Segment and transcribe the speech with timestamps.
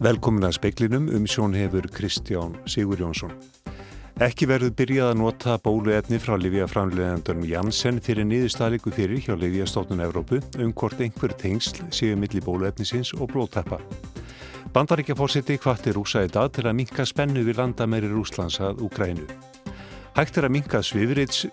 [0.00, 3.34] Velkomin að speiklinum um sjón hefur Kristján Sigur Jónsson.
[4.24, 10.38] Ekki verður byrjað að nota bóluefni frá Livia-framleðandunum Janssen fyrir niðurstaðleiku fyrir hjá Livia-stóttun Evrópu
[10.56, 13.76] um hvort einhver tengsl séu milli bóluefnisins og blóttappa.
[14.72, 19.28] Bandaríkjafórseti hvartir rúsa í dag til að minka spennu við landamæri Rúslands að Ukrænu.
[20.16, 21.44] Hægt er að minka svifriks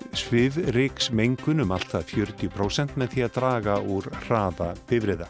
[1.11, 5.27] um alltaf 40% með því að draga úr hraða bifriða.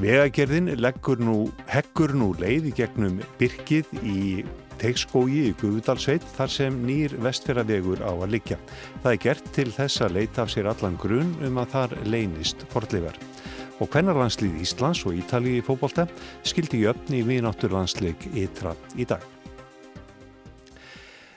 [0.00, 0.70] Vegagerðin
[1.20, 4.44] nú, heggur nú leið í gegnum byrkið í
[4.80, 8.56] teikskógi í Guðudalsveit þar sem nýr vestfjaravegur á að liggja.
[9.02, 12.64] Það er gert til þess að leita af sér allan grunn um að þar leynist
[12.72, 13.18] fordleifar.
[13.80, 16.08] Og hvernarlandslið Íslands og Ítalið í fókbólta
[16.48, 19.20] skildi jöfn í vinátturlandsleik ytra í dag.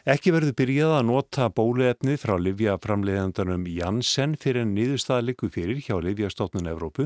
[0.03, 6.67] Ekki verður byrjað að nota bóluefnið frá Livjaframleðandanum Janssen fyrir en niðurstaðaliku fyrir hjá Livjastofnun
[6.67, 7.05] Evrópu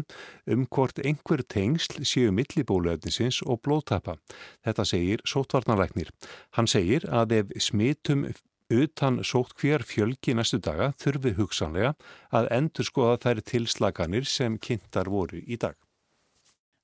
[0.50, 4.18] um hvort einhver tengsl séu milli bóluefnisins og blóðtappa.
[4.66, 6.10] Þetta segir sótvarnalæknir.
[6.58, 8.32] Hann segir að ef smitum
[8.74, 11.94] utan hver fjölgi næstu daga þurfi hugsanlega
[12.34, 15.78] að endur skoða þær tilslaganir sem kynntar voru í dag.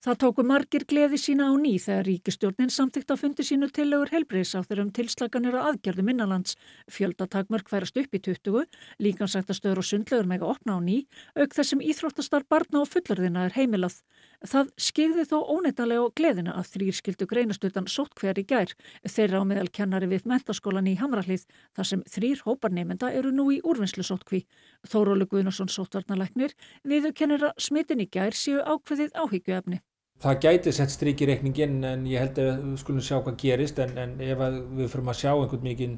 [0.03, 4.49] Það tóku margir gleði sína á ný þegar ríkistjórnin samtíkt að fundi sínu tillegur helbriðs
[4.51, 6.57] á þeirrum tilslaganir að aðgerðum innanlands.
[6.91, 8.65] Fjöldatakmörk færast upp í 20,
[8.99, 10.97] líkansættastöður og sundlegur mega opna á ný,
[11.39, 14.01] auk þessum íþróttastar barna og fullarðina er heimilað.
[14.43, 18.75] Það skigði þó óneitalega á gleðina að þrýrskildu greinastöðan sótt hver í gær,
[19.07, 21.47] þeirra á meðal kennari við mentaskólan í Hamrallið,
[21.79, 24.43] þar sem þrýr hóparnemenda eru nú í úrvinnslu sóttkví.
[24.83, 29.79] Þórólu Guðnarsson sóttvarnalæknir viðu kennira smitin í gær séu ákveðið áhyggjuefni.
[30.23, 33.79] Það gæti sett stryk í reikningin en ég held að við skulum sjá hvað gerist
[33.83, 34.43] en, en ef
[34.77, 35.97] við fyrir að sjá einhvern mikinn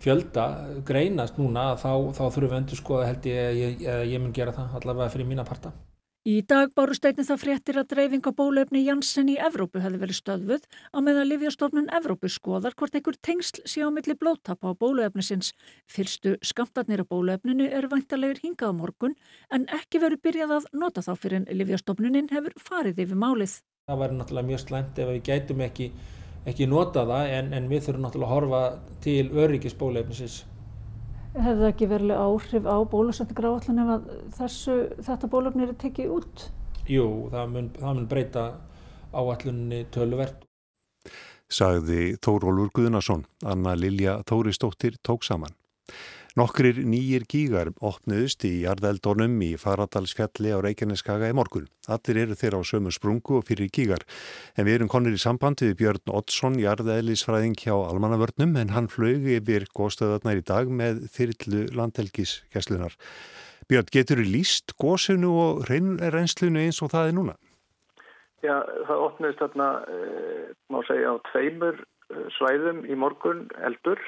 [0.00, 0.46] fjölda
[0.88, 4.54] greinast núna þá, þá þurfum við endur skoða held ég að ég, ég mun gera
[4.56, 5.72] það allavega fyrir mína parta.
[6.26, 10.16] Í dag báru steitin það fréttir að dreifing á bólefni Janssen í Evrópu hefði verið
[10.18, 15.52] stöðvuð á meðan Livjastofnun Evrópu skoðar hvort einhver tengsl sé á milli blóttappa á bólefnisins.
[15.86, 19.14] Fyrstu skamtarnir á bólefninu eru vantarlegur hingað á morgun
[19.54, 23.60] en ekki verið byrjað að nota þá fyrir en Livjastofnunin hefur farið yfir málið.
[23.86, 25.90] Það væri náttúrulega mjög slæmt ef við gætum ekki,
[26.42, 28.64] ekki nota það en, en við þurfum náttúrulega að horfa
[29.06, 30.42] til öryggis bólefnisins.
[31.36, 34.06] Hefði það ekki verið áhrif á bólusetningar áallan ef
[34.38, 36.44] þessu, þetta bólöfni er tekið út?
[36.88, 38.44] Jú, það mun, það mun breyta
[39.12, 40.46] áallunni töluvert.
[41.52, 45.52] Sagði Þórólur Guðnason, Anna Lilja Þóristóttir tók saman.
[46.36, 51.64] Nokkrir nýjir gígar opnuðust í jarðeldónum í Faradalsfjalli á Reykjaneskaga í morgun.
[51.88, 54.04] Allir eru þeirra á sömu sprungu og fyrir gígar.
[54.52, 59.24] En við erum konir í sambandi við Björn Oddsson, jarðeðlisfræðing hjá Almannavörnum, en hann flög
[59.38, 62.98] yfir góðstöðarnar í dag með þyrrlu landhelgiskeslunar.
[63.72, 67.38] Björn, getur þú líst góðsunu og reynslunu eins og það er núna?
[68.44, 74.04] Já, það opnuðist þarna, e, má segja, á tveimur eh, svæðum í morgun eldur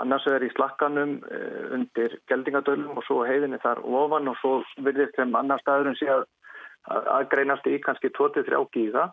[0.00, 4.52] annars er í slakkanum eh, undir geldingadölum og svo heiðinni þar ofan og svo
[4.84, 6.24] virðist sem annar staðurinn sé að
[6.90, 9.10] aðgreinast í kannski 23 gíða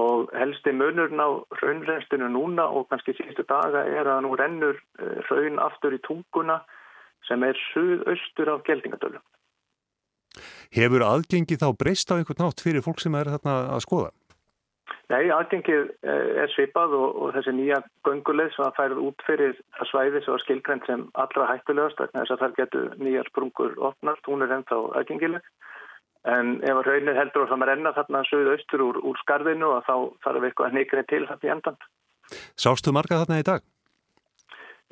[0.00, 5.18] og helsti munurinn á raunrennstinu núna og kannski síðustu daga er að nú rennur eh,
[5.30, 6.60] raun aftur í tunguna
[7.28, 9.22] sem er suðaustur af geldingadölum.
[10.70, 14.10] Hefur aðgengi þá breyst á einhvern nátt fyrir fólk sem er þarna að skoða?
[15.10, 19.56] Nei, aðgengið eh, er svipað og, og þessi nýja gönguleið sem að færið út fyrir
[19.78, 24.30] það svæði sem var skilgrend sem allra hættulegast þess að það getur nýjar sprungur opnast,
[24.30, 25.48] hún er ennþá aðgengileg
[26.30, 29.72] en ef að raunin heldur og það maður enna þarna sögðu austur úr, úr skarðinu
[29.72, 29.94] og þá
[30.26, 31.78] þarf eitthvað neykrið til þetta í endan.
[32.60, 33.64] Sástu marga þarna í dag?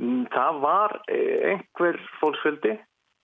[0.02, 2.74] Mm, það var eh, einhver fólksföldi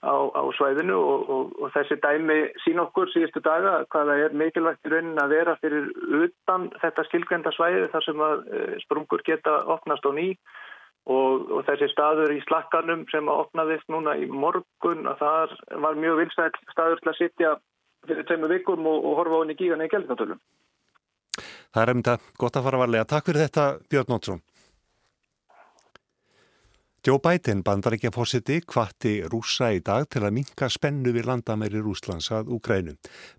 [0.04, 4.86] á, á svæðinu og, og, og þessi dæmi sín okkur síðustu daga hvaða er mikilvægt
[4.86, 5.88] í raunin að vera fyrir
[6.20, 10.28] utan þetta skilgrenda svæði þar sem að eh, sprungur geta opnast á ný
[11.10, 15.56] og, og þessi staður í slakkanum sem að opnaðist núna í morgun að það
[15.86, 17.54] var mjög vilstæð staður til að sitja
[18.08, 20.40] fyrir tveimu vikum og horfa á henni gígan í gældnatölum.
[21.74, 23.06] Það er um þetta gott að fara varlega.
[23.10, 24.42] Takk fyrir þetta Björn Nótsson.
[27.06, 32.30] Joe Biden bandarækja fósiti kvatti rúsa í dag til að minka spennu við landamæri Rúslands
[32.32, 32.94] að Ukrænu.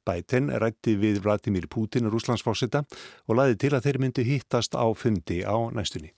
[0.06, 2.84] Biden rætti við Vladimir Putin Rúslandsfósita
[3.26, 6.14] og laði til að þeir myndi hýttast á fundi á næstunni.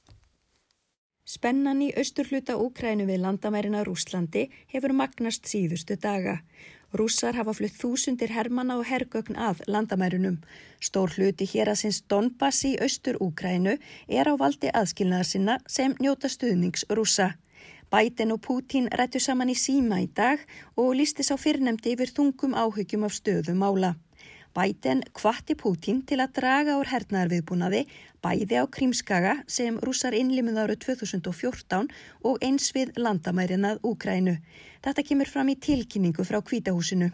[1.24, 6.42] Spennan í austurhluta Ukrænu við landamærina Rúslandi hefur magnast síðustu daga.
[6.96, 10.38] Rússar hafa flutt þúsundir hermana og hergögn að landamærunum.
[10.80, 13.76] Stór hluti hér að sinns Donbass í austur Úkrænu
[14.08, 17.34] er á valdi aðskilnaðar sinna sem njóta stuðnings rússa.
[17.92, 20.40] Biden og Putin rættu saman í síma í dag
[20.76, 23.96] og lísti sá fyrrnemdi yfir þungum áhyggjum af stöðum ála.
[24.58, 27.84] Biden kvatti Pútín til að draga úr hernaðarviðbúnaði
[28.26, 31.92] bæði á Krímskaga sem rússar innlimið árið 2014
[32.26, 34.40] og eins við landamærinað Úkrænu.
[34.82, 37.12] Þetta kemur fram í tilkynningu frá kvítahúsinu.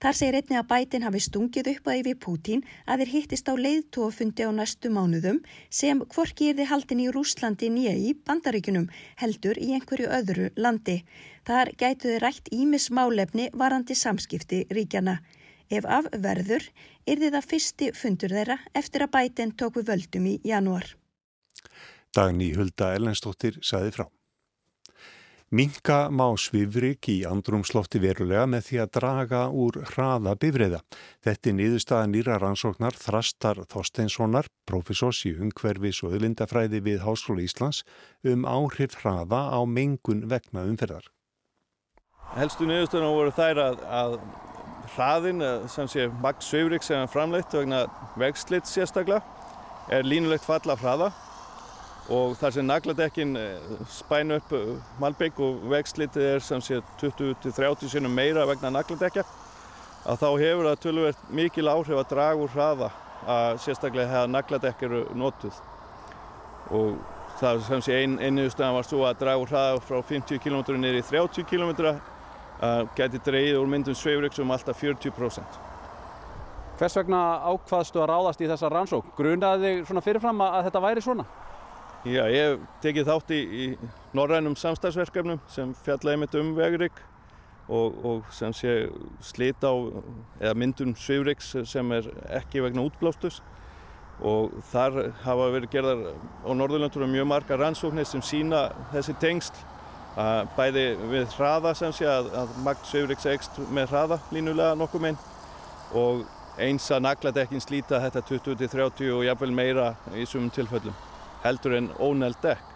[0.00, 3.54] Þar segir einni að bætin hafi stungið upp að yfir Pútín að þeir hittist á
[3.64, 5.42] leiðtóafundi á næstu mánuðum
[5.80, 8.86] sem hvorki er þið haldin í Rúslandi nýja í bandaríkunum
[9.20, 11.00] heldur í einhverju öðru landi.
[11.44, 15.18] Þar gætu þið rætt ímis málefni varandi samskipti ríkjana.
[15.70, 16.64] Ef af verður
[17.06, 20.96] er þið að fyrsti fundur þeirra eftir að bætin tóku völdum í janúar.
[22.10, 24.08] Dagni Hulda Ellensdóttir saði frá.
[25.50, 30.78] Minka má svifrik í andrumslofti verulega með því að draga úr hraða bifriða.
[31.26, 37.82] Þetta er niðurstaða nýra rannsóknar Þrastar Þorsteinssonar, profesors í ungverfis og öðlindafræði við Háskóla Íslands
[38.22, 41.10] um áhrif hraða á mengun vegna umferðar.
[42.38, 44.18] Helstu niðurstöðuna voru þær að, að
[44.94, 47.84] hraðin, sem sé magt svifrik sem er framleitt vegna
[48.20, 49.22] vegslitt sérstaklega,
[49.90, 51.10] er línulegt falla hraða.
[52.10, 57.92] Og þar sem nagladekkin eh, spæn upp eh, malbygg og vegslitið er sem sé 20-30
[57.92, 59.22] sinum meira vegna nagladekja
[60.08, 62.90] að þá hefur það tölverkt mikil áhrif að draga úr hraða
[63.28, 65.60] að sérstaklega hefða nagladekk eru notuð.
[66.74, 66.96] Og
[67.40, 71.04] það sem sé ein, einuðustöðan var svo að draga úr hraða frá 50 km neyri
[71.06, 71.92] 30 km
[72.96, 75.60] geti dreyið úr myndum sveifriks um alltaf 40%.
[76.80, 79.12] Hvers vegna ákvaðstu að ráðast í þessa rannsók?
[79.16, 81.26] Grunaði þig svona fyrirfram að þetta væri svona?
[82.08, 83.64] Já, ég hef tekið þátt í, í
[84.16, 87.02] norrænum samstagsverkefnum sem fjallaði mitt um vegurrygg
[87.68, 88.74] og, og sem sé
[89.24, 89.76] slita á,
[90.40, 92.08] eða myndun svifryggs sem er
[92.40, 93.42] ekki vegna útblástus
[94.24, 96.00] og þar hafa verið gerðar
[96.44, 99.60] á Norðurlöndurum mjög marga rannsóknir sem sína þessi tengsl
[100.56, 105.20] bæði við hraða sem sé að, að magt svifryggs ekst með hraða línulega nokkuð minn
[105.96, 106.24] og
[106.60, 110.96] eins að nagladekkin slíta þetta 20-30 og jafnvel meira í sumum tilfellum
[111.44, 112.66] heldur en óneld dekk.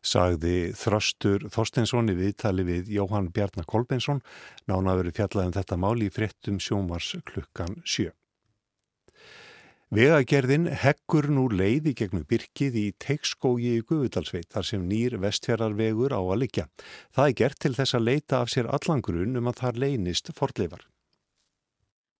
[0.00, 4.22] Sagði Þröstur Þorsteinsson í viðtali við Jóhann Bjarnar Kolbeinsson
[4.70, 8.08] nánaður fjallaðum þetta máli í fréttum sjómars klukkan sjö.
[9.90, 16.22] Vegagerðin heggur nú leiði gegnum byrkið í teikskógi í Guðvudalsveit þar sem nýr vestfjörarvegur á
[16.22, 16.64] að liggja.
[17.10, 20.84] Það er gert til þess að leita af sér allangrun um að það leynist fordleifar.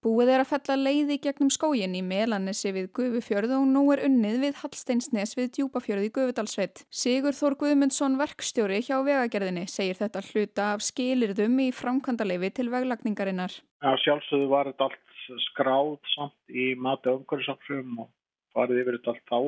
[0.03, 4.41] Búið er að fella leiði gegnum skógin í Melanessi við Gufufjörð og nú er unnið
[4.49, 6.83] við Hallsteinsnes við Djúpafjörð í Gufudalsveit.
[6.91, 13.61] Sigur Þór Guðmundsson verkstjóri hjá vegagerðinni segir þetta hluta af skilirðum í framkvæmdaleifi til veglagningarinnar.
[13.79, 15.10] Já, sjálfsögðu var þetta allt
[15.51, 18.11] skráð samt í mati umhverfisafsum og
[18.55, 19.41] farið yfir þetta allt þá.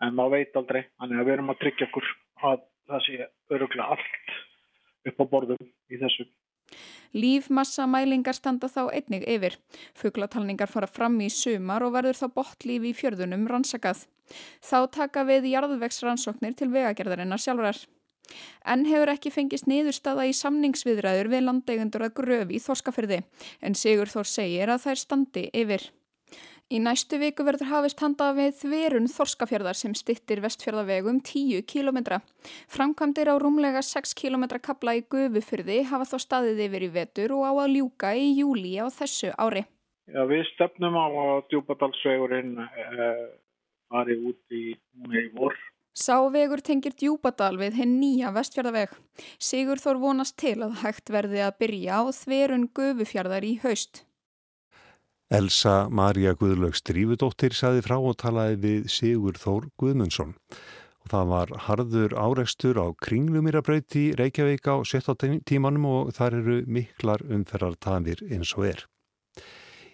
[0.00, 2.12] En maður veit aldrei, þannig að við erum að tryggja okkur
[2.50, 3.16] að það sé
[3.52, 4.36] öruglega allt
[5.10, 6.26] upp á borðum í þessu.
[7.10, 9.56] Lífmassamælingar standa þá einnig yfir.
[9.98, 14.04] Fuglatalningar fara fram í sumar og verður þá bottlíf í fjörðunum rannsakað.
[14.62, 17.80] Þá taka við jarðvegsrannsóknir til vegagerðarinnar sjálfurar.
[18.64, 23.22] En hefur ekki fengist niðurstaða í samningsviðræður við landeigundur að gröfi í Þorskafyrði
[23.60, 25.90] en Sigur Þór segir að þær standi yfir.
[26.70, 32.20] Í næstu viku verður hafist handa við þverun Þorskafjörðar sem stittir vestfjörðavegum 10 km.
[32.70, 37.42] Framkvæmdir á rúmlega 6 km kabla í Gufufyrði hafa þó staðið yfir í vetur og
[37.42, 39.64] á að ljúka í júli á þessu ári.
[40.06, 43.26] Já, við stefnum á að djúpadalsvegurinn eh,
[43.90, 45.58] fari út í, í vor.
[45.96, 48.92] Sávegur tengir djúpadal við hinn nýja vestfjörðaveg.
[49.42, 54.04] Sigur þór vonast til að hægt verði að byrja á þverun Gufufjörðar í haust.
[55.30, 60.32] Elsa Maria Guðlaugs Drífudóttir saði frá og talaði við Sigur Þór Guðmundsson.
[61.00, 67.22] Og það var harður áreikstur á kringlumirabrauti Reykjavík á 17 tímanum og þar eru miklar
[67.26, 68.86] umferðartamir eins og er.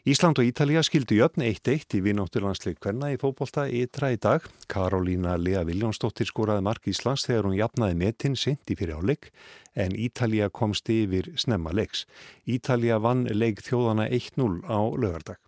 [0.06, 4.44] Ísland og Ítalija skildu jöfn 1-1 í vinátturlandsleik hverna í fókbólta ytra í dag.
[4.70, 9.32] Karolína Lea Viljónsdóttir skoraði mark Íslands þegar hún jafnaði metin í fyrir áleik
[9.74, 12.04] en Ítalija komst yfir snemma leiks.
[12.46, 15.40] Ítalija vann leik þjóðana 1-0 á lögardag.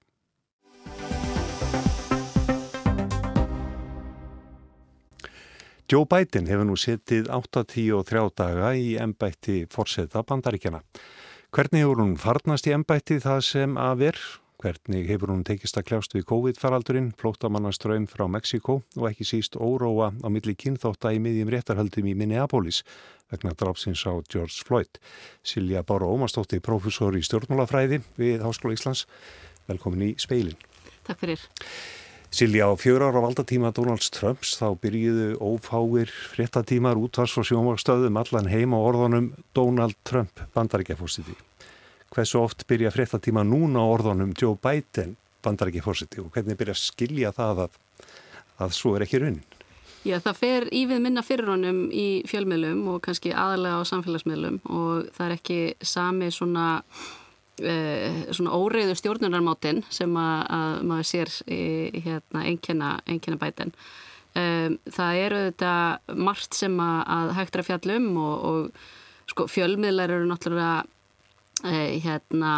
[5.86, 10.82] Joe Biden hefur nú setið 8-10 daga í ennbætti fórseta bandaríkjana.
[11.54, 14.28] Hvernig hefur hún farnast í ennbætti það sem að verð?
[14.58, 20.08] Hvernig hefur hún tekist að kljást við COVID-faraldurinn, flótamannaströym frá Mexiko og ekki síst óróa
[20.10, 22.80] á milli kynþótta í miðjum réttarhöldum í Minneapolis
[23.30, 24.98] vegna drafsins á George Floyd.
[25.46, 29.06] Silja Bára Ómarsdóttir, professor í stjórnmálafræði við Háskóla Íslands.
[29.70, 30.58] Velkomin í speilin.
[31.06, 31.46] Takk fyrir.
[32.34, 38.50] Silja, á fjör ára valdatíma Donalds Trumps þá byrjuðu ófáir fréttatímar útvars og sjónvarstöðum allan
[38.50, 41.38] heim á orðunum Donald Trump bandaríkjafórstiti.
[42.14, 46.82] Hversu oft byrja fréttatíma núna orðunum Joe Biden bandar ekki fórseti og hvernig byrja að
[46.82, 47.78] skilja það að,
[48.64, 49.46] að svo er ekki raunin?
[50.06, 55.08] Já, það fer ívið minna fyrir honum í fjölmiðlum og kannski aðalega á samfélagsmiðlum og
[55.16, 56.66] það er ekki sami svona,
[57.60, 63.74] eh, svona óreiðu stjórnunarmátinn sem að, að maður sér í hérna, einnkjana bæten.
[64.38, 65.72] Um, það eru þetta
[66.20, 70.84] margt sem að, að hægt að fjallum og, og sko, fjölmiðlar eru náttúrulega
[71.64, 72.52] hérna,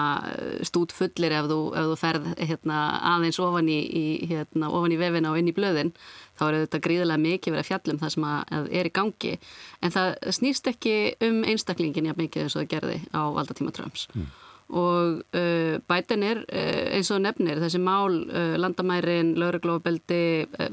[0.67, 2.81] stút fullir ef þú, ef þú ferð hérna,
[3.15, 5.95] aðeins ofan í, í, hérna, ofan í vefina og inn í blöðin
[6.41, 9.33] þá er þetta gríðilega mikið verið að fjallum það sem að er í gangi.
[9.81, 10.95] En það snýst ekki
[11.27, 14.09] um einstaklingin jafn mikið eins og það gerði á valdatíma Trumps.
[14.15, 14.31] Mm
[14.71, 20.21] og uh, bætin er uh, eins og nefnir þessi mál, uh, landamærin, lauruglófabeldi,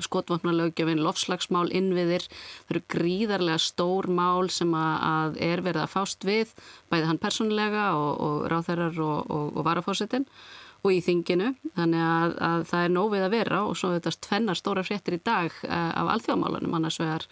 [0.05, 2.27] skotvapnalaugjöfin, lofslagsmál, innviðir,
[2.67, 6.53] þau eru gríðarlega stór mál sem að er verið að fást við,
[6.91, 10.27] bæði hann persónlega og, og ráþærar og, og, og varafórsetin
[10.85, 14.59] og í þinginu, þannig að, að það er nófið að vera og svo þetta tvennar
[14.59, 17.25] stóra fréttir í dag af alþjóðmálunum, annars vegar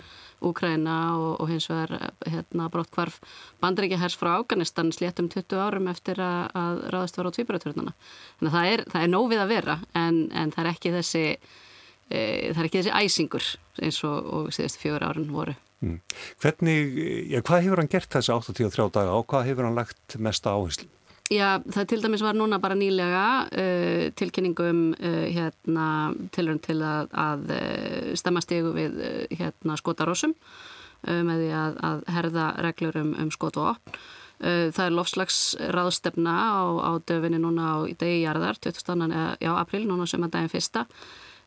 [0.46, 3.20] Úkraina og, og hins vegar hérna, brottkvarf
[3.64, 7.94] bandrækjahers frá Afganistan sléttum 20 árum eftir að, að ráðast var á tvíbaraturðuna.
[8.40, 11.26] Þannig að það er, það er nófið að vera en, en það er ekki þessi
[11.26, 13.52] e, það er ekki þessi æsingur
[13.86, 15.56] eins og, og síðustu fjögur árun voru.
[15.86, 16.02] Mm.
[16.42, 17.00] Hvernig,
[17.30, 20.90] já, hvað hefur hann gert þessi 83 daga og hvað hefur hann lagt mesta áherslu?
[21.34, 25.88] Já, það til dæmis var núna bara nýlega uh, tilkynningum uh, hérna,
[26.36, 31.82] tilhörn til að, að uh, stemma stegu við uh, hérna, skotarósum uh, með því að,
[31.90, 33.98] að herða reglur um, um skot og opn.
[34.38, 39.18] Uh, það er lofslagsraðstefna á, á döfinni núna á degi jarðar, 20.
[39.42, 40.86] Já, april, núna sem að daginn fyrsta.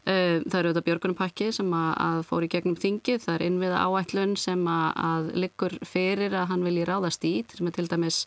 [0.09, 4.39] Það eru auðvitað björgunumpakki sem að, að fór í gegnum þingið, það er innviða áætlun
[4.41, 8.23] sem að liggur fyrir að hann vilji ráðast í, sem er til dæmis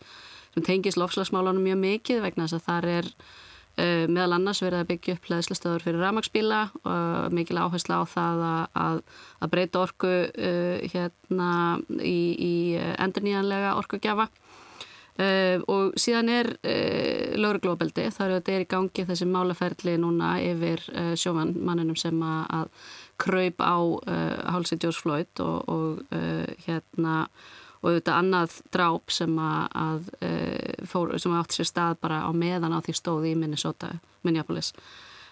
[0.53, 4.89] sem tengis lofslagsmálunum mjög mikið vegna þess að þar er uh, meðal annars verið að
[4.91, 9.01] byggja upp hlæðslastöður fyrir ramagsbíla og mikil áhersla á það að,
[9.39, 11.51] að breyta orku uh, hérna
[11.99, 12.55] í, í
[12.97, 14.27] endurníjanlega orkugjafa.
[15.21, 16.47] Uh, og síðan er
[17.37, 20.81] lauruglóbeldi, þar er í gangi þessi málaferli núna yfir
[21.19, 23.77] sjómanmannunum sem að, að kröyp á
[24.55, 26.15] hálsi George Floyd og, og
[26.65, 27.27] hérna
[27.81, 30.31] og auðvitað annað dráp sem að, að e,
[30.89, 33.95] fór, sem átt sér stað bara á meðan á því stóði í Minnesota,
[34.25, 34.71] Minneapolis.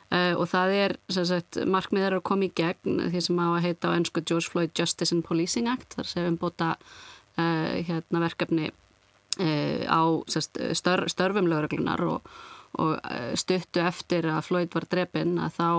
[0.09, 3.65] Uh, og það er sagt, markmið er að koma í gegn því sem á að
[3.67, 5.93] heita á ennsku George Floyd Justice and Policing Act.
[5.99, 12.33] Þar sem umbota uh, hérna, verkefni uh, á sagt, stör, störfum lögreglunar og,
[12.81, 12.97] og
[13.37, 15.69] stuttu eftir að Floyd var drefin að þá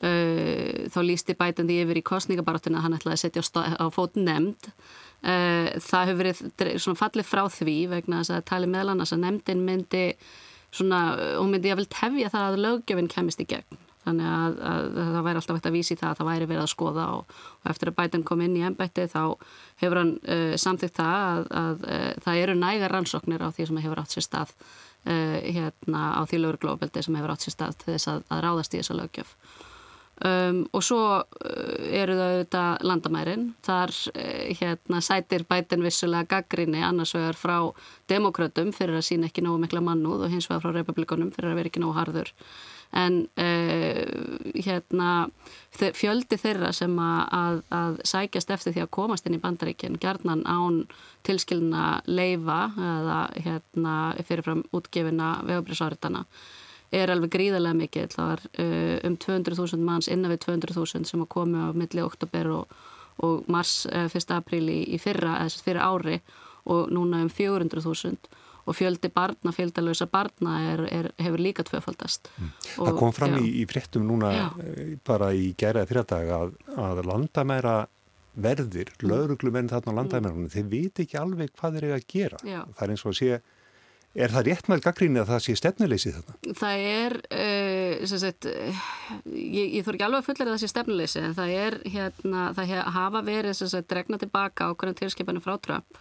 [0.00, 4.70] þá lísti bætandi yfir í kostningabaráttinu að hann ætlaði að setja á, á fót nefnd.
[5.20, 9.26] Eh, það hefur verið svona fallið frá því vegna þess að tali meðal annars að
[9.26, 10.04] nefndin myndi
[10.72, 11.00] svona,
[11.36, 13.80] hún myndi að vel tefja það að löggjöfinn kemist í gegn.
[14.00, 16.62] Þannig að, að, að það væri alltaf eitt að vísi það að það væri verið
[16.62, 19.24] að skoða og, og eftir að Biden kom inn í ennbætti þá
[19.82, 24.00] hefur hann uh, samþygt það að, að það eru nægar rannsóknir á því sem hefur
[24.00, 28.14] átt sér stað uh, hérna á því lögurglófbeldi sem hefur átt sér stað til þess
[28.14, 29.36] að ráðast í þessa löggjöf
[30.20, 33.46] Um, og svo uh, eru það auðvitað landamærin.
[33.64, 37.54] Þar uh, hérna, sætir bætin vissulega gaggrinni annars vegar frá
[38.12, 41.62] demokrautum fyrir að sína ekki nógu mikla mannúð og hins vegar frá republikunum fyrir að
[41.62, 42.34] vera ekki nógu harður.
[43.00, 44.04] En uh,
[44.60, 45.10] hérna,
[45.72, 50.82] fjöldi þeirra sem að, að sækjast eftir því að komast inn í bandaríkinn gerðnan án
[51.24, 56.26] tilskilna leifa eða hérna, fyrirfram útgefina vegabriðsáritana
[56.90, 58.12] er alveg gríðarlega mikið.
[58.16, 62.52] Það var uh, um 200.000 manns innan við 200.000 sem að komi á milli oktober
[62.58, 62.76] og,
[63.24, 64.36] og mars uh, 1.
[64.36, 66.20] apríl í, í fyrra, eða fyrir ári
[66.70, 68.30] og núna um 400.000
[68.70, 72.28] og fjöldi barna, fjöldalösa barna er, er, hefur líka tvöfaldast.
[72.36, 72.50] Mm.
[72.76, 73.40] Það kom fram já.
[73.42, 74.44] í, í fréttum núna já.
[74.62, 77.76] Eh, bara í gæraði fyrirdag að, að landamæra
[78.40, 80.52] verðir, lauruglumenn þarna á landamærunum, mm.
[80.54, 82.42] þeir viti ekki alveg hvað þeir eru að gera.
[82.46, 82.60] Já.
[82.76, 83.40] Það er eins og að sé
[84.18, 86.54] Er það rétt með gaggríni að það sé stefnuleysið þetta?
[86.58, 88.48] Það er, uh, sagt,
[89.30, 92.72] ég, ég þór ekki alveg að fullera það sé stefnuleysið en það er hérna, það
[92.96, 96.00] hafa verið sagt, dregna tilbaka á hverjum tilskipunum frá Trump,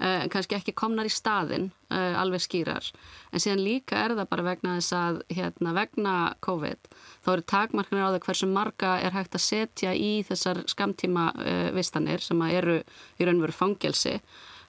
[0.00, 2.88] uh, kannski ekki komnar í staðin uh, alveg skýrar,
[3.28, 6.14] en síðan líka er það bara vegna þess að hérna, vegna
[6.48, 11.28] COVID þá eru takmarkanir á það hversu marga er hægt að setja í þessar skamtíma
[11.76, 12.80] vistanir sem eru
[13.20, 14.16] í raunveru fangelsi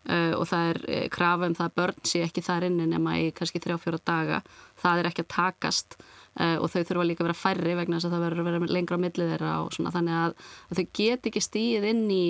[0.10, 3.20] Uh, og það er uh, krafa um það að börn sé ekki þar inni nema
[3.22, 4.40] í kannski 3-4 daga.
[4.82, 8.10] Það er ekki að takast uh, og þau þurfa líka að vera færri vegna þess
[8.10, 9.94] að það verður að vera lengra á millið þeirra og svona.
[9.94, 10.34] Þannig að,
[10.66, 12.24] að þau get ekki stíð inn í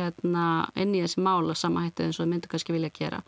[0.00, 3.22] hérna, inn í þessi mál og samahættið eins og þau myndu kannski vilja gera.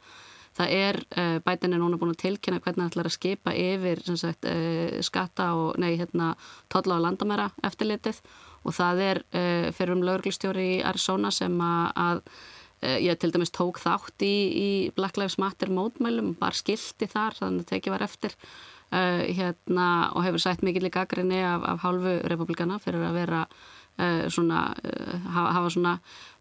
[0.59, 4.07] Það er, uh, bætin er núna búin að tilkynna hvernig það ætlar að skipa yfir
[4.11, 4.53] sagt,
[5.07, 6.35] skatta og nei, hérna,
[6.67, 8.25] totla á landamæra eftirlitið.
[8.67, 9.19] Og það er
[9.73, 12.25] fyrir um lauglistjóri í Arizona sem að
[12.83, 17.65] ég til dæmis tók þátt í, í Black Lives Matter mótmælum, bara skildi þar, þannig
[17.65, 18.37] að tekið var eftir.
[18.89, 23.43] Uh, hérna, og hefur sætt mikið líka aðgrinni af, af hálfu republikana fyrir að vera
[23.45, 25.93] uh, svona, uh, hafa svona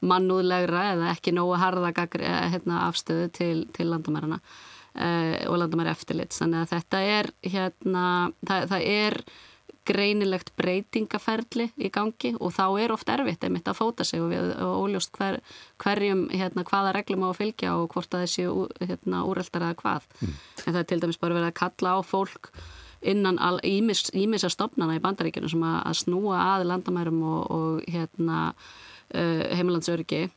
[0.08, 4.40] mannúðlegra eða ekki nógu harða hérna, afstöðu til, til landamærarna
[4.98, 8.06] og landamæri eftirlit þannig að þetta er hérna,
[8.48, 9.18] það, það er
[9.88, 14.50] greinilegt breytingaferli í gangi og þá er oft erfitt einmitt að fóta sig og, við,
[14.64, 15.40] og óljóst hver,
[15.84, 18.48] hverjum hérna, hvaða reglum á að fylgja og hvort að þessi
[18.90, 20.10] hérna, úreldar eða hvað.
[20.20, 20.36] Mm.
[20.66, 22.52] En það er til dæmis bara verið að kalla á fólk
[23.08, 28.42] innan ímis, ímisa stopnana í bandaríkjunum sem að, að snúa að landamærum og, og hérna,
[29.14, 30.28] uh, heimilandsörgi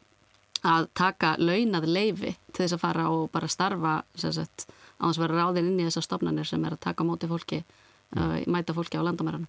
[0.66, 4.66] að taka launað leifi til þess að fara og bara starfa sagt,
[5.00, 7.62] á þess að vera ráðin inn í þessar stopnarnir sem er að taka móti fólki
[8.16, 9.48] að mæta fólki á landamæranum.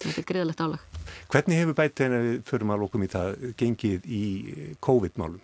[0.00, 0.84] Þetta er greiðalegt álag.
[1.30, 4.24] Hvernig hefur bætið en við förum að lókum í það gengið í
[4.80, 5.40] COVID-málum?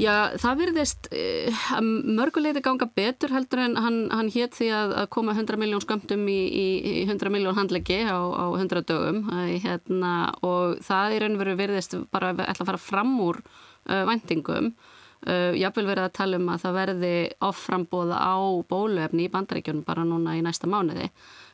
[0.00, 5.10] Já, það virðist uh, mörguleiti ganga betur heldur en hann, hann hétt því að, að
[5.12, 6.68] koma 100 miljón skömmtum í, í,
[7.02, 10.14] í 100 miljón handleggi á, á 100 dögum uh, hérna,
[10.46, 14.06] og það í raun og veru virðist bara að ætla að fara fram úr uh,
[14.08, 14.72] vendingum.
[15.20, 17.08] Jáfnvel verið að tala um að það verði
[17.44, 18.40] offrambóða á
[18.70, 21.10] bóluefni í bandaríkjunum bara núna í næsta mánuði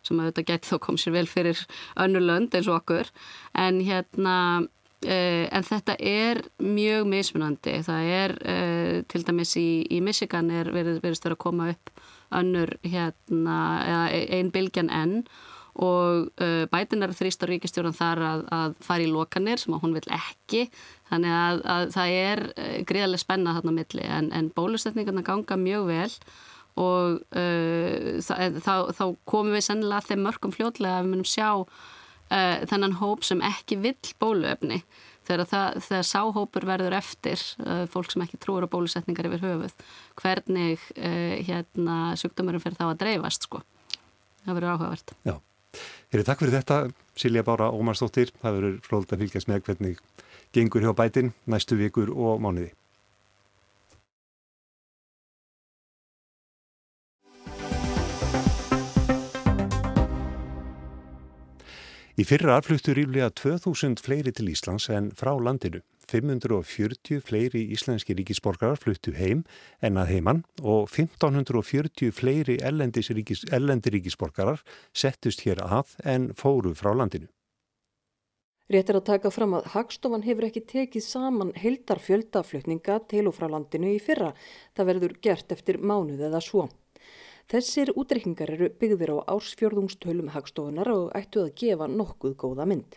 [0.06, 1.60] sem auðvitað geti þó kom sér vel fyrir
[2.00, 3.12] önnu lönd eins og okkur.
[3.58, 4.36] En hérna
[5.04, 7.74] Uh, en þetta er mjög mismunandi.
[7.84, 11.92] Það er uh, til dæmis í, í Michigan er verið, verið að koma upp
[12.34, 13.58] önnur hérna
[14.08, 15.20] einn bylgjan enn.
[15.84, 19.94] Og uh, bætin er þrýst á ríkistjórun þar að, að fara í lokanir sem hún
[19.98, 20.64] vil ekki.
[21.12, 22.44] Þannig að, að það er
[22.88, 24.10] gríðarlega spennað þarna milli.
[24.16, 26.10] En, en bólusetningarna ganga mjög vel
[26.76, 31.48] og það, þá, þá komum við sennilega þeim mörgum fljótlega að við munum sjá
[32.30, 34.82] uh, þennan hóp sem ekki vill bóluefni.
[35.26, 39.74] Þegar, það, þegar sáhópur verður eftir uh, fólk sem ekki trúur á bólusetningar yfir höfuð
[40.20, 43.62] hvernig uh, hérna sjúkdómurum fyrir þá að dreifast sko.
[44.44, 45.14] það verður áhugavert.
[45.26, 45.34] Já,
[46.14, 46.80] er takk fyrir þetta
[47.18, 50.02] Silja Bára Ómarsdóttir, það verður fróld að fylgjast með hvernig
[50.54, 52.70] gengur hjá bætin næstu vikur og mánuði
[62.16, 65.82] Í fyrra fluttu ríflega 2000 fleiri til Íslands en frá landinu.
[66.08, 69.42] 540 fleiri íslenski ríkisborgarar fluttu heim
[69.84, 74.62] en að heimann og 1540 fleiri ríkis, ellendi ríkisborgarar
[74.96, 77.28] settust hér að en fóru frá landinu.
[78.72, 83.36] Rétt er að taka fram að Hagstofan hefur ekki tekið saman heldar fjöldaflutninga til og
[83.36, 84.32] frá landinu í fyrra.
[84.72, 86.70] Það verður gert eftir mánuð eða svo.
[87.46, 92.96] Þessir útreikningar eru byggðir á ársfjörðungstölum hagstofunar og ættu að gefa nokkuð góða mynd.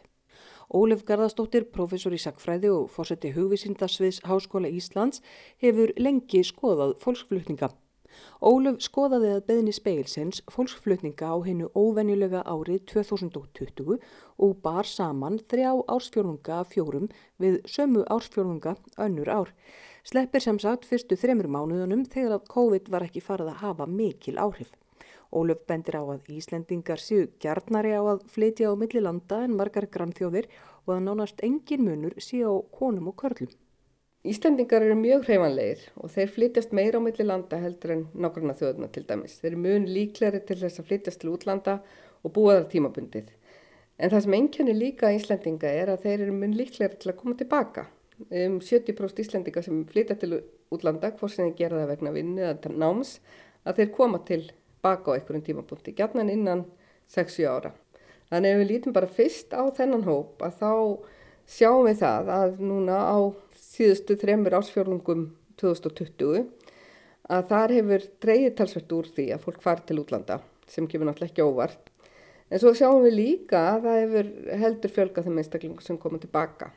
[0.74, 5.22] Ólef Garðastóttir, professor í sagfræði og fórseti hugvísindasviðs Háskóla Íslands
[5.62, 7.70] hefur lengi skoðað fólksflutninga.
[8.42, 14.00] Ólef skoðaði að beðni speilsins fólksflutninga á hennu óvenjulega árið 2020
[14.46, 17.06] og bar saman þrjá ársfjörðunga fjórum
[17.38, 19.54] við sömu ársfjörðunga önnur ár.
[20.08, 24.38] Sleppir sem sagt fyrstu þremur mánuðunum þegar að COVID var ekki farið að hafa mikil
[24.40, 24.70] áhrif.
[25.30, 30.48] Ólöf bendir á að Íslendingar séu gjarnari á að flytja á millilanda en margar grannþjóðir
[30.88, 33.52] og að nánast engin munur séu á konum og körlum.
[34.24, 39.06] Íslendingar eru mjög hreifanlegir og þeir flytjast meira á millilanda heldur en nákvæmna þjóðuna til
[39.12, 39.38] dæmis.
[39.44, 41.78] Þeir eru mun líkleri til þess að flytjast til útlanda
[42.24, 43.30] og búa þar tímabundið.
[44.00, 47.38] En það sem enkenni líka Íslendinga er að þeir eru mun líkleri til að koma
[47.40, 47.90] tilbaka
[48.28, 50.40] um 70% Íslendinga sem flytja til
[50.74, 53.18] útlanda, hvort sem þeir gera það vegna vinnu eða náms,
[53.66, 54.42] að þeir koma til
[54.84, 56.66] baka á einhverjum tímapunkti, gætnan innan
[57.12, 57.74] 60 ára.
[58.30, 60.72] Þannig ef við lítum bara fyrst á þennan hóp að þá
[61.50, 63.18] sjáum við það að núna á
[63.58, 65.24] síðustu þremur ásfjörlungum
[65.60, 66.46] 2020
[67.30, 71.34] að þar hefur dreyið talsvert úr því að fólk fari til útlanda sem kemur náttúrulega
[71.34, 71.90] ekki óvart.
[72.50, 74.30] En svo sjáum við líka að það hefur
[74.64, 76.72] heldur fjölga þeim einstaklingu sem koma tilbaka.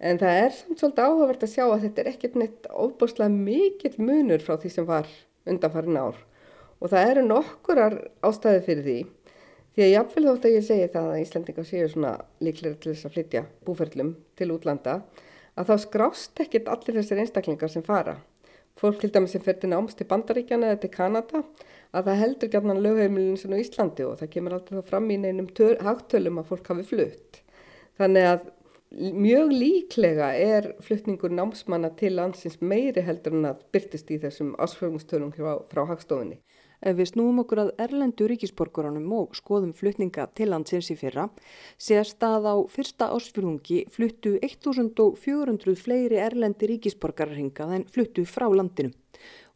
[0.00, 3.96] En það er samt svolítið áhugavert að sjá að þetta er ekkert neitt ofbúslega mikill
[4.00, 5.08] munur frá því sem var
[5.44, 6.20] undanfarin ár.
[6.80, 9.00] Og það eru nokkurar ástæði fyrir því.
[9.74, 13.06] Því að jáfnvel þótt að ég segi það að Íslandingar séu svona líklega til þess
[13.06, 14.94] að flytja búferlum til útlanda,
[15.54, 18.16] að þá skrást ekkert allir þessir einstaklingar sem fara.
[18.80, 21.42] Fólk til dæmis sem fer til náms til Bandaríkjana eða til Kanada,
[21.92, 25.50] að það heldur gætnan lögheimilin sem á Íslandi og það kemur alltaf fram í neinum
[25.84, 27.42] hagtölum að fólk hafi flutt.
[28.00, 28.48] Þannig að
[28.90, 35.30] mjög líklega er flutningur námsmanna til landsins meiri heldur en að byrtist í þessum ásfjörgumstölum
[35.36, 36.40] frá, frá hagstofunni.
[36.80, 41.28] Ef við snúum okkur að erlendu ríkisborgaranum og skoðum flutninga til landsins í fyrra,
[41.76, 48.94] séast að á fyrsta ásfjörðungi fluttu 1400 fleiri erlendi ríkisborgarar hingað en fluttu frá landinu.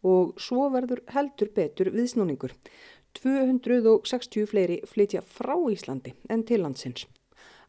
[0.05, 2.53] Og svo verður heldur betur viðsnúningur.
[3.17, 7.09] 260 fleiri flytja frá Íslandi en til landsins.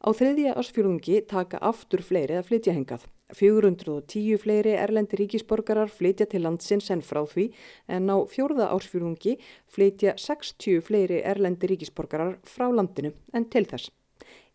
[0.05, 3.07] Á þriðja ásfjörðungi taka aftur fleiri að flytja hingað.
[3.33, 7.47] 410 fleiri erlendi ríkisborgarar flytja til landsins en frá því
[7.89, 9.33] en á fjórða ársfjörðungi
[9.73, 13.89] flytja 60 fleiri erlendi ríkisborgarar frá landinu en til þess.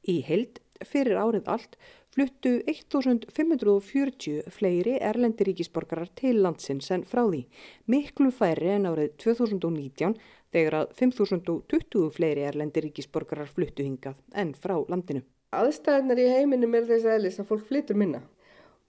[0.06, 1.74] Í heild fyrir árið allt
[2.14, 7.42] fluttu 1540 fleiri erlendi ríkisborgarar til landsins en frá því.
[7.90, 10.14] Miklu færi en árið 2019
[10.54, 15.26] þegar að 5020 fleiri erlendi ríkisborgarar fluttu hingað en frá landinu.
[15.56, 18.20] Aðstæðnar í heiminum er þess aðlis að fólk flyttur minna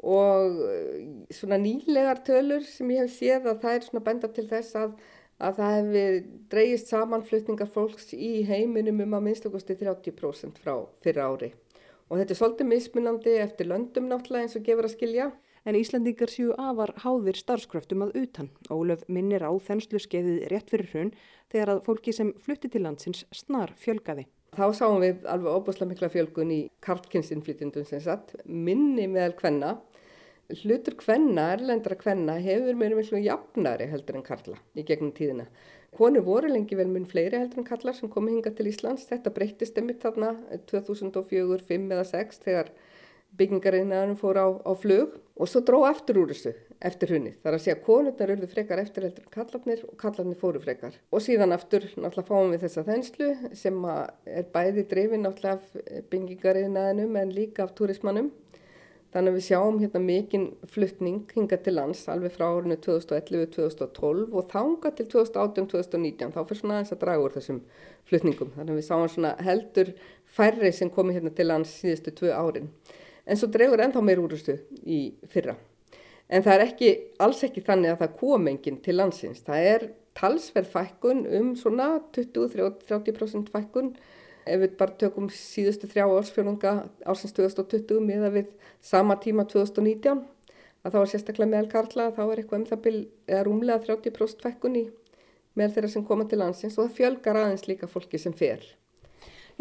[0.02, 1.02] og eh,
[1.34, 4.96] svona nýlegar tölur sem ég hef séð að það er svona benda til þess að,
[5.42, 6.06] að það hefði
[6.54, 11.52] dreyist samanflutningar fólks í heiminum um að minnstakosti 30% frá fyrra ári
[12.12, 15.32] og þetta er svolítið mismunandi eftir löndum náttúrulega eins og gefur að skilja.
[15.64, 18.50] En Íslandingar séu afar háðir starfskröftum að utan.
[18.74, 21.14] Ólöf minnir á þenslu skeiðið rétt fyrir hrun
[21.54, 24.26] þegar að fólki sem flutti til landsins snar fjölgaði.
[24.52, 29.70] Þá sáum við alveg óbúslega mikla fjölgun í karlkynnsinflytjendum sem satt, minni meðal kvenna
[30.60, 35.46] hlutur kvenna, erlendra kvenna hefur meira miklu jafnari heldur en karla í gegnum tíðina.
[35.96, 39.08] Konu voru lengi vel mun fleiri heldur en karlar sem komi hinga til Íslands.
[39.08, 40.34] Þetta breytist einmitt þarna
[40.72, 42.74] 2004, 2005 eða 2006 þegar
[43.40, 47.32] byggingariðnaðunum fór á, á flug og svo dró aftur úr þessu eftir hunni.
[47.40, 50.98] Það er að segja að konurnar urðu frekar eftir heldur kallarnir og kallarnir fóru frekar.
[51.14, 57.20] Og síðan aftur náttúrulega fáum við þessa þenslu sem er bæði drifin náttúrulega af byggingariðnaðunum
[57.22, 58.32] en líka af turismannum
[59.12, 64.46] Þannig að við sjáum hérna mikinn fluttning hinga til lands alveg frá árinu 2011-2012 og
[64.54, 67.60] þanga til 2018-2019 þá fyrir svona aðeins að draga úr þessum
[68.08, 68.54] fluttningum.
[68.56, 69.92] Þannig að við sáum svona heldur
[70.38, 72.72] færri sem komi hérna til lands síðustu tvö árin.
[73.32, 75.56] En svo dregur ennþá meir úr þessu í fyrra.
[76.32, 76.90] En það er ekki,
[77.24, 79.44] alls ekki þannig að það kom enginn til landsins.
[79.48, 79.86] Það er
[80.18, 83.94] talsverð fækkun um svona 20-30% fækkun
[84.46, 86.74] ef við bara tökum síðustu þrjá ársfjörnunga
[87.08, 88.50] ársins 2020 miða við
[88.84, 90.24] sama tíma 2019
[90.82, 94.46] að þá er sérstaklega meðal Karla þá er eitthvað um það byrj eða rúmlega 30%
[94.46, 94.86] fekkunni
[95.60, 98.64] með þeirra sem koma til landsins og það fjölgar aðeins líka fólki sem fer.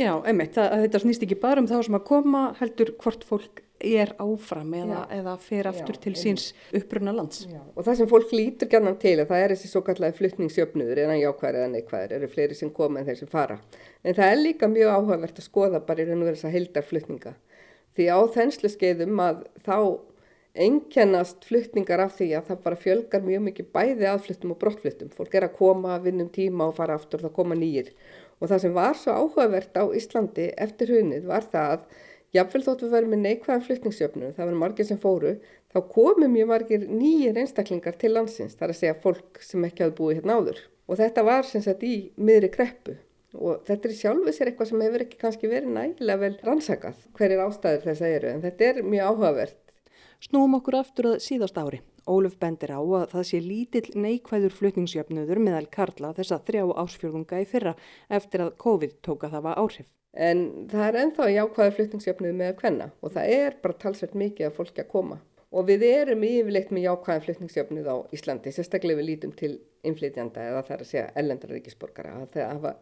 [0.01, 3.61] Já, einmitt, það, þetta snýst ekki bara um þá sem að koma heldur hvort fólk
[3.81, 7.47] er áfram eða, eða fer aftur Já, til síns uppruna lands.
[7.49, 7.61] Já.
[7.75, 11.17] Og það sem fólk lítur gætnan til að það er þessi svo kallega flyttningsjöfnuður eða
[11.21, 13.57] jákvæðir eða neikvæðir, eru fleiri sem koma en þeir sem fara.
[14.05, 16.57] En það er líka mjög áhugavert að skoða bara í raun og verið þess að
[16.59, 17.35] heildar flyttninga.
[17.97, 19.77] Því á þenslu skeiðum að þá
[20.61, 25.13] einkennast flyttningar af því að það bara fjölgar mjög mikið bæði aðflyttum og brottflyttum.
[25.15, 27.93] Fólk er að koma, vinnum tíma og fara aftur, það koma nýjir.
[28.41, 31.85] Og það sem var svo áhugavert á Íslandi eftir hunnið var það að
[32.31, 35.33] Jafnvel þótt við verðum með neikvæðan flytningsjöfnum, það var margir sem fóru,
[35.75, 39.97] þá komu mjög margir nýjir einstaklingar til landsins, þar að segja fólk sem ekki hafði
[39.99, 40.61] búið hérna áður.
[40.87, 42.95] Og þetta var sem sagt í miðri kreppu
[43.35, 47.43] og þetta er sjálfuð sér eitthvað sem hefur ekki kannski verið nægilega vel rannsakað hverjir
[47.45, 49.61] ástæður þess að eru, en þetta er mjög áhugavert.
[50.21, 51.83] Snúum okkur aftur að síðast ári.
[52.11, 57.41] Óluf bendir á að það sé lítill neikvæður flutningsjöfnuður meðal Karla þess að þrjá ásfjörðunga
[57.41, 57.75] í fyrra
[58.19, 59.89] eftir að COVID tóka það var áhrif.
[60.11, 64.49] En það er enþá jákvæður flutningsjöfnuð með að kvenna og það er bara talsveit mikið
[64.49, 65.21] að fólki að koma.
[65.51, 69.53] Og við erum yfirleitt með jákvæðan flutningsjöfnuð á Íslandi, sérstaklega við lítum til
[69.87, 72.13] inflytjanda eða það er að segja ellendra ríkisborgara.
[72.35, 72.77] Þegar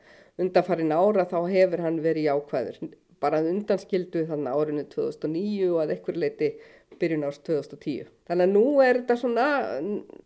[0.44, 2.80] undanfarin ára þá hefur hann verið jákvæður,
[3.22, 6.52] bara undanskildu þannig árinu 2009 og að ekkur leiti
[6.98, 8.12] byrjun árs 2010.
[8.28, 9.48] Þannig að nú er þetta svona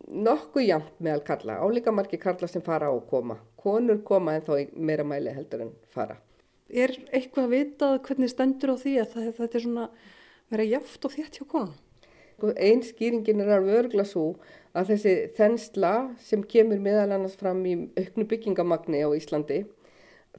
[0.09, 3.39] nokkuð jamt meðal karla, álíka margi karla sem fara á að koma.
[3.59, 6.17] Konur koma en þá meira mæli heldur en fara
[6.73, 9.87] er eitthvað að vitað hvernig stendur á því að það, þetta er svona
[10.53, 11.73] verið jaft og þétt hjá konun?
[12.33, 14.25] Sko, Einn skýringin er alveg örgla svo
[14.73, 19.63] að þessi þensla sem kemur meðal annars fram í auknu byggingamagni á Íslandi,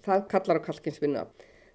[0.02, 1.26] það kallar á kalkinsvinna.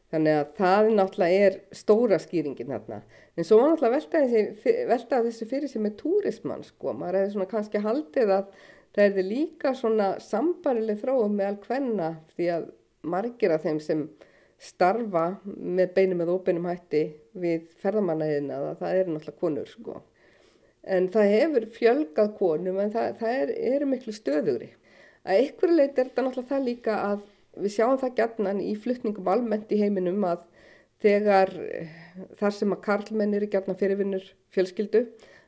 [0.10, 3.04] Þannig að það náttúrulega er stóra skýringin þarna.
[3.38, 6.96] En svo var náttúrulega velta þessi, velta þessi fyrir sig með túrismann sko.
[6.98, 8.48] Maður hefði svona kannski haldið að
[8.96, 12.68] það erði líka svona sambarileg þróum með alkvenna því að
[13.14, 14.04] margir af þeim sem
[14.60, 17.04] starfa með beinum eða óbeinum hætti
[17.40, 20.02] við ferðamannaðina það er náttúrulega konur sko.
[20.90, 24.72] En það hefur fjölgað konum en það, það er, er miklu stöðugri.
[25.30, 27.28] Að ykkur leit er þetta náttúrulega það líka að
[27.64, 30.46] við sjáum það gætnan í fluttningum almennt í heiminum að
[31.04, 31.96] þegar eh,
[32.40, 35.06] þar sem að karlmenn eru gætna fyrirvinnur fjölskyldu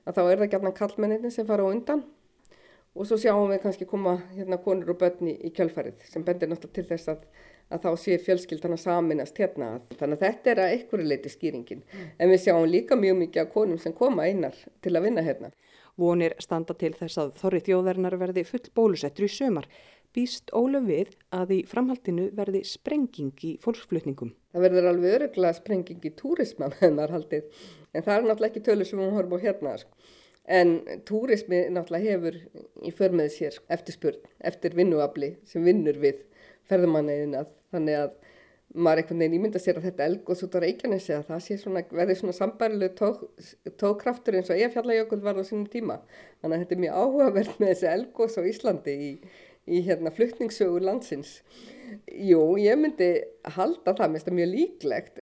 [0.07, 2.03] að þá er það gætna karlmenninni sem fara á undan.
[2.91, 6.75] Og svo sjáum við kannski koma hérna konur og börni í kjölfarið sem bendir náttúrulega
[6.75, 7.21] til þess að,
[7.71, 9.77] að þá sé fjölskyldana saminast hérna.
[9.95, 11.85] Þannig að þetta er að einhverju leiti skýringin.
[12.19, 15.53] En við sjáum líka mjög mikið af konum sem koma einar til að vinna hérna.
[16.01, 19.67] Vonir standa til þess að þorri þjóðarinnar verði full bólusettur í sömar
[20.15, 24.33] býst Ólaf við að í framhaldinu verði sprenging í fólksflutningum.
[24.51, 28.65] Það verður alveg öruglega sprenging í túrisma með maður haldið en það er náttúrulega ekki
[28.65, 29.95] tölur sem við horfum á hérna sko.
[30.51, 30.69] en
[31.05, 32.37] túrismi náttúrulega hefur
[32.81, 36.23] í förmið sér eftirspurn eftir vinnuafli sem vinnur við
[36.69, 38.15] ferðumanniðina þannig að
[38.71, 41.83] maður einhvern veginn ímynda sér að þetta elgóðs út á Reykjanesi að það sé svona,
[41.91, 43.23] verði svona sambærileg tók,
[43.81, 45.99] tókkraftur eins og ég fjallajökull var á sínum tíma
[46.41, 49.11] þannig að þetta er mjög áhugavert með þessi elgóðs á Íslandi í
[49.67, 51.39] í hérna fluttningssögur landsins.
[52.07, 53.11] Jú, ég myndi
[53.57, 55.19] halda það mest að mjög líklegt.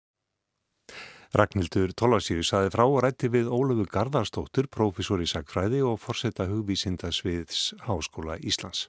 [1.33, 7.71] Ragnhildur Tólasíri saði frá og rætti við Ólöfu Garðarstóttur, profesor í sagfræði og forsetta hugvísindasviðs
[7.87, 8.85] Háskóla Íslands.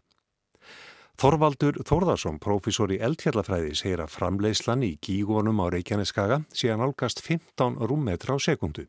[1.14, 7.20] Þorvaldur Þórðarsson, profesor í eldhjallafræði, segir að framleiðslan í gígunum á Reykjaneskaga sé að nálgast
[7.22, 8.88] 15 rúmmetra á sekundu.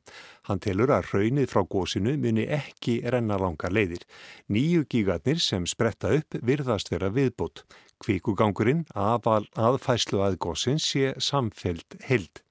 [0.49, 4.01] Hann telur að raunið frá gósinu muni ekki renna langar leiðir.
[4.49, 7.61] Nýju gígarnir sem spretta upp virðast vera viðbútt.
[8.01, 12.41] Kvíkugangurinn aðval aðfæslu að gósin sé samfelt held.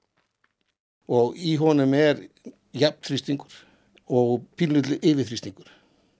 [1.11, 2.23] Og í honum er
[2.71, 3.59] jafnþrýstingur
[4.07, 5.67] og pínlulli yfirþrýstingur.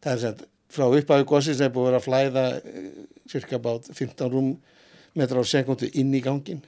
[0.03, 2.45] Það er sem frá upphæðu gósins er búið að flæða
[3.31, 6.63] cirka bát 15 rúmmetra á sekundu inn í gangin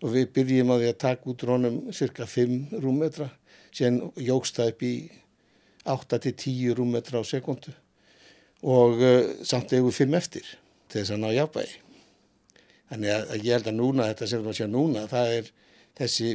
[0.00, 3.28] og við byrjum á því að taka út rónum cirka 5 rúmmetra
[3.70, 4.94] síðan jógst það upp í
[5.84, 7.72] 8-10 rúmmetra á sekundu
[8.60, 10.48] og uh, samt eða 5 eftir
[10.90, 11.78] til þess að ná jafnvægi.
[12.90, 15.50] Þannig að, að ég held að núna, þetta sem við séum núna, það er
[16.00, 16.30] þessi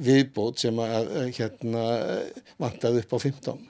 [0.00, 1.84] viðbót sem að hérna
[2.60, 3.69] vantaði upp á 15 uh,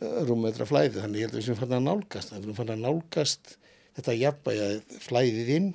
[0.00, 1.00] rúmmetra flæði.
[1.02, 3.54] Þannig ég held að við séum fann að nálgast, við séum fann að nálgast
[3.98, 4.72] þetta jafnbæja
[5.04, 5.68] flæðið inn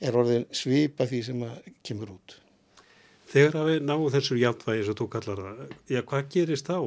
[0.00, 1.42] er orðin svipa því sem
[1.86, 2.36] kemur út.
[3.30, 6.78] Þegar við náum þessu jafnvægi sem þú kallar það, já hvað gerist þá?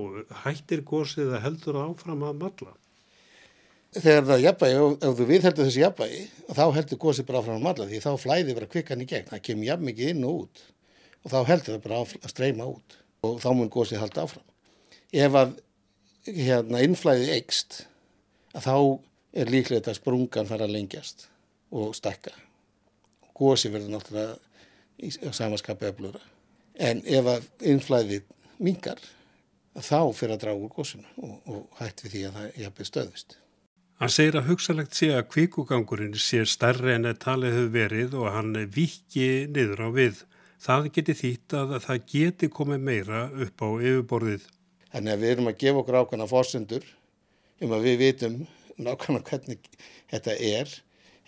[0.43, 2.73] Hættir gósið að heldur áfram að matla?
[3.93, 7.87] Þegar það jafnvægi, ef þú viðheldur þessu jafnvægi, þá heldur gósið bara áfram að matla
[7.87, 10.65] því þá flæðir bara kvikkan í gegn, það kemur jafn mikið inn og út
[11.23, 14.47] og þá heldur það bara að streyma út og þá mun gósið halda áfram.
[15.13, 15.55] Ef að
[16.27, 17.83] hérna, innflæðið eikst,
[18.53, 18.75] að þá
[19.43, 21.27] er líklegt að sprungan fara að lengjast
[21.73, 22.33] og stakka.
[23.33, 24.37] Gósi verður náttúrulega
[25.01, 26.21] í samanskapi öflura.
[26.73, 28.27] En ef að innflæðið
[28.63, 28.99] mingar,
[29.73, 33.37] þá fyrir að draga úr gósinu og, og hætt við því að það jafnveg stöðust.
[34.01, 38.31] Hann segir að hugsalegt sé að kvíkugangurinn sé starri en að talið hefur verið og
[38.33, 40.23] hann viki niður á við.
[40.63, 44.47] Það geti þýtt að það geti komið meira upp á yfirborðið.
[44.93, 46.87] Þannig að við erum að gefa okkur ákvæmna fórsendur
[47.63, 48.35] um að við vitum
[48.77, 49.69] nákvæmlega hvernig
[50.11, 50.75] þetta er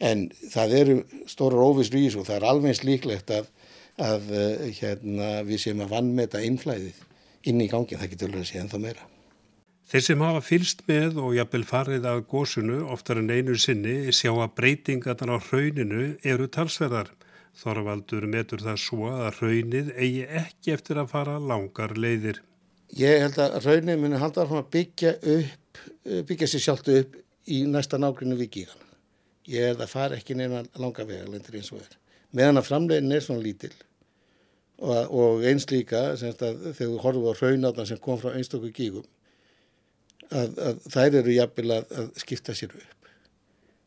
[0.05, 0.95] en það eru
[1.29, 3.49] stóra þessu og það er alveg líklegt að,
[4.01, 7.03] að eh, hérna, við séum að vannmeta innflæðið
[7.45, 9.11] inn í gangin, það getur alveg að sé ennþá meira.
[9.85, 14.31] Þeir sem hafa fylst með og jafnvel farið af gósunu oftar en einu sinni sjá
[14.33, 17.11] að breytingarnar á hrauninu eru talsverðar.
[17.55, 22.41] Þorvaldur metur það svo að hraunið eigi ekki eftir að fara langar leiðir.
[22.93, 25.79] Ég held að hraunið muni halda að byggja upp,
[26.29, 27.15] byggja sér sjálft upp
[27.49, 28.85] í næsta nágrunni við gígan.
[29.49, 31.97] Ég er það fara ekki neina langa vegalendur eins og er.
[32.35, 33.73] Meðan að framlegin er svona lítil
[34.81, 39.05] og, og eins líka þegar við horfum á raunáttan sem kom frá einstakku gígum
[40.31, 43.11] að, að þær eru jafnvel að, að skipta sér upp.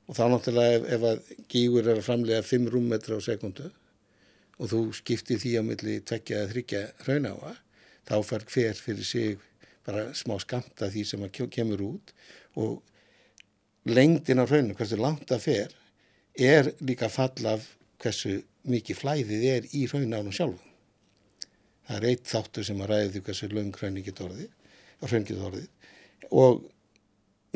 [0.09, 3.71] Og þá náttúrulega ef, ef að gígur er að framlega 5 rúmmetra á sekundu
[4.59, 7.55] og þú skiptir því á milli tvekja eða þryggja raunáa
[8.09, 9.39] þá far hver fyrir sig
[9.87, 12.13] bara smá skamta því sem kemur út
[12.61, 12.81] og
[13.89, 15.75] lengdin á hrauninu, hversu langt það fer,
[16.37, 17.65] er líka fall af
[18.03, 20.65] hversu mikið flæðið er í hrauninu sjálfum.
[21.89, 24.51] Það er eitt þáttur sem að ræði því hversu laung hrauninu getur orðið,
[25.49, 25.69] orðið
[26.29, 26.67] og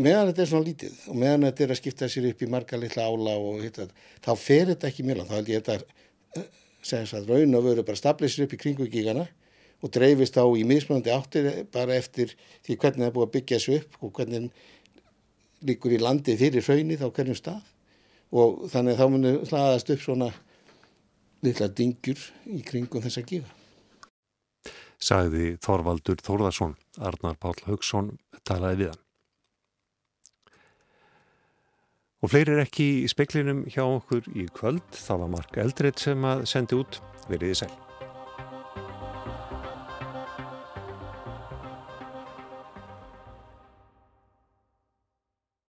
[0.01, 2.79] meðan þetta er svona lítið og meðan þetta er að skipta sér upp í marga
[2.81, 3.89] litla ála og hitta
[4.25, 5.33] þá fer þetta ekki mjög langt.
[5.33, 6.47] Þá held ég þetta að
[6.83, 9.27] segja að raun og veru bara stablið sér upp í kringu gígana
[9.83, 13.59] og dreifist á í mismunandi áttir bara eftir því hvernig það er búið að byggja
[13.59, 14.51] þessu upp og hvernig
[15.67, 17.63] líkur í landi fyrir hraunið á hverjum stað
[18.33, 20.31] og þannig að þá munir hlaðast upp svona
[21.43, 23.51] litla dingjur í kringum þessa gífa.
[25.03, 28.13] Sagði Þorvaldur Þórðarsson, Arnar Pál Haugsson
[28.47, 29.01] talaði við hann.
[32.23, 36.23] Og fleiri er ekki í speklinum hjá okkur í kvöld, það var Mark Eldreit sem
[36.23, 37.92] að sendi út veriði sæl.